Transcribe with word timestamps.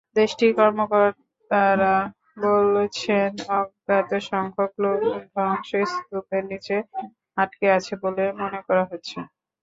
দেশটির 0.15 0.51
কর্মকর্তারা 0.59 1.95
বলছেন, 2.43 3.29
অজ্ঞাতসংখ্যক 3.57 4.71
লোক 4.83 4.99
ধ্বংসস্তূপের 5.29 6.43
নিচে 6.51 6.75
আটকে 7.37 7.67
আছে 7.77 7.93
বলে 8.03 8.23
মনে 8.41 8.59
করা 8.67 8.83
হচ্ছে। 8.91 9.17